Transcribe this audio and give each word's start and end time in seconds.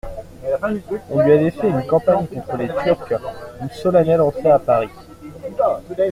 On 1.11 1.21
lui 1.21 1.31
avait 1.31 1.51
fait 1.51 1.61
faire 1.61 1.77
une 1.79 1.85
campagne 1.85 2.25
contre 2.25 2.57
les 2.57 2.69
Turcs, 2.69 3.21
une 3.61 3.69
solennelle 3.69 4.21
entrée 4.21 4.49
à 4.49 4.57
Paris. 4.57 4.89